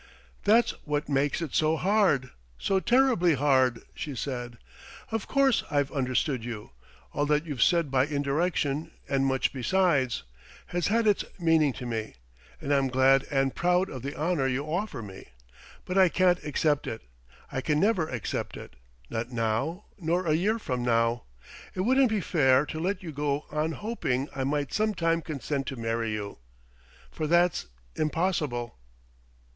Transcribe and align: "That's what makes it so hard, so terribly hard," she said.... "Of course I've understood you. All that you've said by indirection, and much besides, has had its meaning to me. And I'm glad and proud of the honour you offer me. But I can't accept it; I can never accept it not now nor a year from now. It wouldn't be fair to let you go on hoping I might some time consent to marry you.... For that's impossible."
"That's 0.45 0.71
what 0.83 1.07
makes 1.09 1.43
it 1.43 1.53
so 1.53 1.77
hard, 1.77 2.31
so 2.57 2.79
terribly 2.79 3.35
hard," 3.35 3.83
she 3.93 4.15
said.... 4.15 4.57
"Of 5.11 5.27
course 5.27 5.63
I've 5.69 5.91
understood 5.91 6.43
you. 6.43 6.71
All 7.13 7.27
that 7.27 7.45
you've 7.45 7.61
said 7.61 7.91
by 7.91 8.07
indirection, 8.07 8.89
and 9.07 9.27
much 9.27 9.53
besides, 9.53 10.23
has 10.73 10.87
had 10.87 11.05
its 11.05 11.23
meaning 11.37 11.71
to 11.73 11.85
me. 11.85 12.15
And 12.59 12.73
I'm 12.73 12.87
glad 12.87 13.25
and 13.29 13.53
proud 13.53 13.91
of 13.91 14.01
the 14.01 14.15
honour 14.15 14.47
you 14.47 14.65
offer 14.65 15.03
me. 15.03 15.27
But 15.85 15.99
I 15.99 16.09
can't 16.09 16.43
accept 16.43 16.87
it; 16.87 17.03
I 17.51 17.61
can 17.61 17.79
never 17.79 18.09
accept 18.09 18.57
it 18.57 18.77
not 19.11 19.31
now 19.31 19.85
nor 19.99 20.25
a 20.25 20.33
year 20.33 20.57
from 20.57 20.81
now. 20.83 21.25
It 21.75 21.81
wouldn't 21.81 22.09
be 22.09 22.21
fair 22.21 22.65
to 22.65 22.79
let 22.79 23.03
you 23.03 23.11
go 23.11 23.45
on 23.51 23.73
hoping 23.73 24.29
I 24.35 24.43
might 24.45 24.73
some 24.73 24.95
time 24.95 25.21
consent 25.21 25.67
to 25.67 25.75
marry 25.75 26.11
you.... 26.11 26.39
For 27.11 27.27
that's 27.27 27.67
impossible." 27.95 28.75